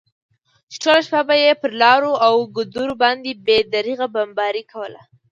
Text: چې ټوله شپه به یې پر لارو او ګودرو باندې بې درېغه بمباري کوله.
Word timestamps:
چې 0.71 0.77
ټوله 0.83 1.01
شپه 1.07 1.21
به 1.27 1.35
یې 1.43 1.51
پر 1.61 1.71
لارو 1.81 2.11
او 2.25 2.33
ګودرو 2.55 2.93
باندې 3.03 3.31
بې 3.45 3.57
درېغه 3.73 4.07
بمباري 4.15 4.63
کوله. 4.71 5.01